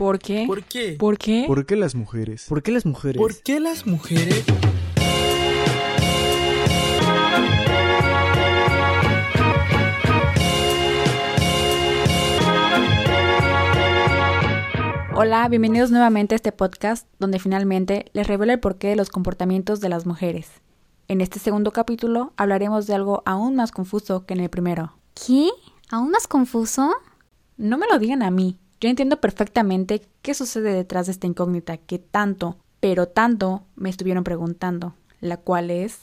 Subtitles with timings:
[0.00, 0.44] ¿Por qué?
[0.46, 0.96] ¿Por qué?
[0.98, 1.44] ¿Por qué?
[1.46, 2.46] ¿Por qué las mujeres?
[2.48, 3.18] ¿Por qué las mujeres?
[3.20, 4.46] ¿Por qué las mujeres?
[15.14, 19.80] Hola, bienvenidos nuevamente a este podcast donde finalmente les revelo el porqué de los comportamientos
[19.80, 20.48] de las mujeres.
[21.08, 24.94] En este segundo capítulo hablaremos de algo aún más confuso que en el primero.
[25.12, 25.50] ¿Qué?
[25.90, 26.90] ¿Aún más confuso?
[27.58, 28.58] No me lo digan a mí.
[28.80, 34.24] Yo entiendo perfectamente qué sucede detrás de esta incógnita que tanto, pero tanto me estuvieron
[34.24, 35.98] preguntando, la cual es...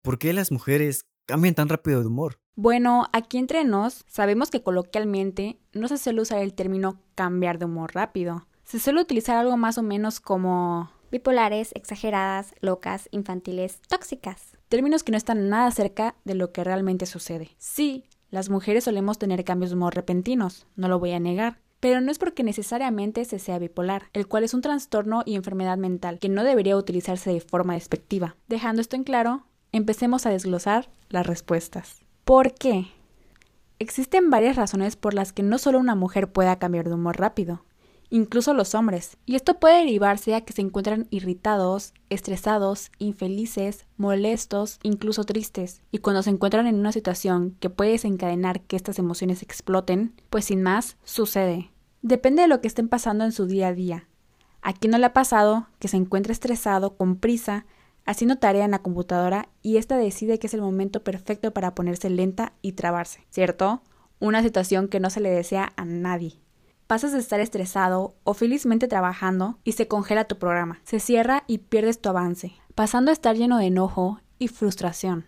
[0.00, 2.38] ¿Por qué las mujeres cambian tan rápido de humor?
[2.56, 7.66] Bueno, aquí entre nos sabemos que coloquialmente no se suele usar el término cambiar de
[7.66, 8.46] humor rápido.
[8.64, 14.56] Se suele utilizar algo más o menos como Bipolares, exageradas, locas, infantiles, tóxicas.
[14.70, 17.50] términos que no están nada cerca de lo que realmente sucede.
[17.58, 22.00] Sí, las mujeres solemos tener cambios de humor repentinos, no lo voy a negar, pero
[22.00, 26.20] no es porque necesariamente se sea bipolar, el cual es un trastorno y enfermedad mental
[26.20, 28.36] que no debería utilizarse de forma despectiva.
[28.46, 32.04] Dejando esto en claro, empecemos a desglosar las respuestas.
[32.24, 32.86] ¿Por qué?
[33.80, 37.64] Existen varias razones por las que no solo una mujer pueda cambiar de humor rápido,
[38.10, 39.16] incluso los hombres.
[39.26, 45.82] Y esto puede derivarse a que se encuentran irritados, estresados, infelices, molestos, incluso tristes.
[45.90, 50.44] Y cuando se encuentran en una situación que puede desencadenar que estas emociones exploten, pues
[50.44, 51.71] sin más, sucede.
[52.02, 54.08] Depende de lo que estén pasando en su día a día.
[54.60, 57.64] ¿A quién no le ha pasado que se encuentre estresado, con prisa,
[58.04, 62.10] haciendo tarea en la computadora y ésta decide que es el momento perfecto para ponerse
[62.10, 63.82] lenta y trabarse, ¿cierto?
[64.18, 66.40] Una situación que no se le desea a nadie.
[66.88, 71.58] Pasas de estar estresado o felizmente trabajando y se congela tu programa, se cierra y
[71.58, 75.26] pierdes tu avance, pasando a estar lleno de enojo y frustración.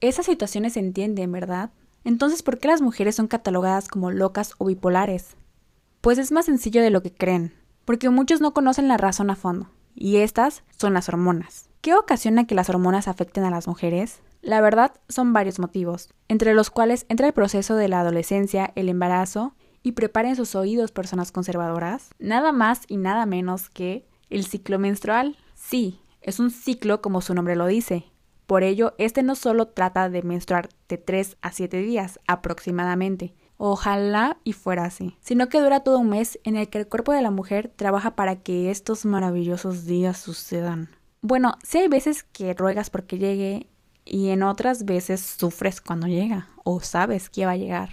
[0.00, 1.70] Esas situaciones se entienden, ¿verdad?
[2.02, 5.36] Entonces, ¿por qué las mujeres son catalogadas como locas o bipolares?
[6.06, 7.52] Pues es más sencillo de lo que creen,
[7.84, 11.68] porque muchos no conocen la razón a fondo, y estas son las hormonas.
[11.80, 14.20] ¿Qué ocasiona que las hormonas afecten a las mujeres?
[14.40, 18.88] La verdad son varios motivos, entre los cuales entra el proceso de la adolescencia, el
[18.88, 24.78] embarazo y preparen sus oídos personas conservadoras, nada más y nada menos que el ciclo
[24.78, 25.36] menstrual.
[25.56, 28.12] Sí, es un ciclo como su nombre lo dice.
[28.46, 34.38] Por ello, este no solo trata de menstruar de 3 a 7 días aproximadamente, ojalá
[34.44, 37.22] y fuera así, sino que dura todo un mes en el que el cuerpo de
[37.22, 40.88] la mujer trabaja para que estos maravillosos días sucedan.
[41.22, 43.66] Bueno, sí hay veces que ruegas porque llegue
[44.04, 47.90] y en otras veces sufres cuando llega o sabes que va a llegar.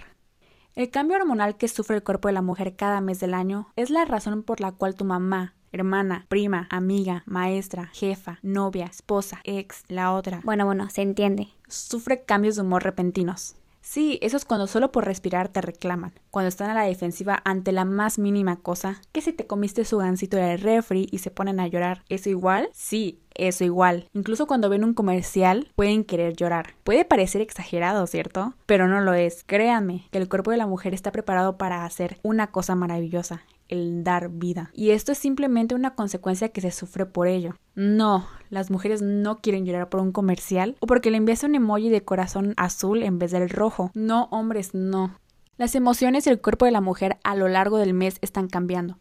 [0.74, 3.90] El cambio hormonal que sufre el cuerpo de la mujer cada mes del año es
[3.90, 9.84] la razón por la cual tu mamá, hermana, prima, amiga, maestra, jefa, novia, esposa, ex,
[9.88, 11.48] la otra, Bueno, bueno, se entiende.
[11.68, 13.54] sufre cambios de humor repentinos.
[13.84, 17.70] Sí, eso es cuando solo por respirar te reclaman, cuando están a la defensiva ante
[17.70, 21.60] la más mínima cosa, que si te comiste su gansito del refri y se ponen
[21.60, 22.70] a llorar, ¿eso igual?
[22.72, 24.08] Sí, eso igual.
[24.14, 26.74] Incluso cuando ven un comercial pueden querer llorar.
[26.82, 28.54] Puede parecer exagerado, ¿cierto?
[28.64, 29.44] Pero no lo es.
[29.44, 34.04] Créanme que el cuerpo de la mujer está preparado para hacer una cosa maravillosa, el
[34.04, 34.70] dar vida.
[34.72, 37.54] Y esto es simplemente una consecuencia que se sufre por ello.
[37.74, 41.88] No, las mujeres no quieren llorar por un comercial o porque le envías un emoji
[41.88, 43.90] de corazón azul en vez del rojo.
[43.94, 45.18] No, hombres, no.
[45.56, 48.98] Las emociones y el cuerpo de la mujer a lo largo del mes están cambiando.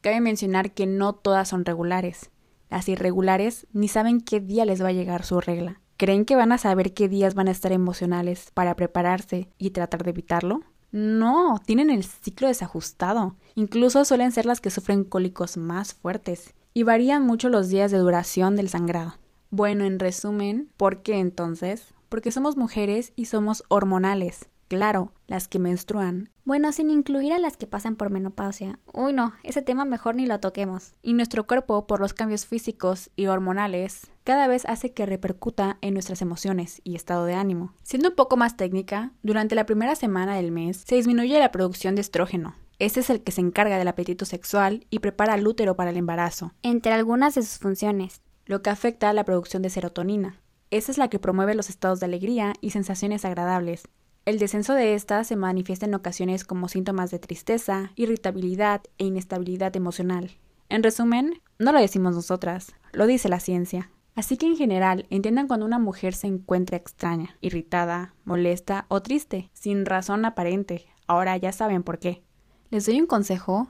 [0.00, 2.30] Cabe mencionar que no todas son regulares.
[2.68, 5.80] Las irregulares ni saben qué día les va a llegar su regla.
[5.96, 10.02] ¿Creen que van a saber qué días van a estar emocionales para prepararse y tratar
[10.02, 10.60] de evitarlo?
[10.94, 13.34] No, tienen el ciclo desajustado.
[13.56, 16.54] Incluso suelen ser las que sufren cólicos más fuertes.
[16.72, 19.16] Y varían mucho los días de duración del sangrado.
[19.50, 21.92] Bueno, en resumen, ¿por qué entonces?
[22.08, 24.48] Porque somos mujeres y somos hormonales.
[24.68, 26.30] Claro, las que menstruan.
[26.44, 28.78] Bueno, sin incluir a las que pasan por menopausia.
[28.92, 30.92] Uy, no, ese tema mejor ni lo toquemos.
[31.02, 35.94] Y nuestro cuerpo, por los cambios físicos y hormonales, cada vez hace que repercuta en
[35.94, 37.72] nuestras emociones y estado de ánimo.
[37.82, 41.94] Siendo un poco más técnica, durante la primera semana del mes se disminuye la producción
[41.94, 42.54] de estrógeno.
[42.78, 45.96] Este es el que se encarga del apetito sexual y prepara al útero para el
[45.96, 48.20] embarazo, Entre algunas de sus funciones.
[48.46, 50.40] lo que afecta a la producción de serotonina.
[50.70, 53.84] Esta es la que promueve los estados de alegría y sensaciones agradables.
[54.24, 59.76] El descenso de esta se manifiesta en ocasiones como síntomas de tristeza, irritabilidad e inestabilidad
[59.76, 60.30] emocional.
[60.70, 63.90] En resumen, no lo decimos nosotras, lo dice la ciencia.
[64.14, 69.50] Así que en general entiendan cuando una mujer se encuentra extraña, irritada, molesta o triste,
[69.52, 70.86] sin razón aparente.
[71.06, 72.22] Ahora ya saben por qué.
[72.70, 73.68] ¿Les doy un consejo?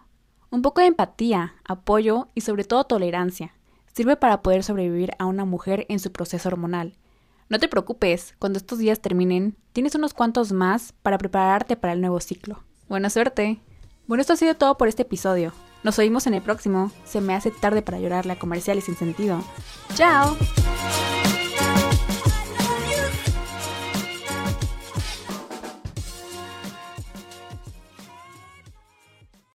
[0.50, 3.54] Un poco de empatía, apoyo y sobre todo tolerancia.
[3.92, 6.96] Sirve para poder sobrevivir a una mujer en su proceso hormonal.
[7.48, 12.00] No te preocupes, cuando estos días terminen, tienes unos cuantos más para prepararte para el
[12.00, 12.62] nuevo ciclo.
[12.88, 13.60] Buena suerte.
[14.06, 15.52] Bueno, esto ha sido todo por este episodio.
[15.82, 16.90] Nos oímos en el próximo.
[17.04, 19.42] Se me hace tarde para llorarle a comerciales sin sentido.
[19.94, 20.36] ¡Chao!